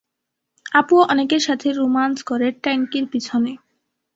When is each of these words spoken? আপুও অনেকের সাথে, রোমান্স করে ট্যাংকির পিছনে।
আপুও 0.71 1.01
অনেকের 1.09 1.39
সাথে, 1.39 1.67
রোমান্স 1.71 2.17
করে 2.23 2.47
ট্যাংকির 2.63 3.05
পিছনে। 3.11 3.51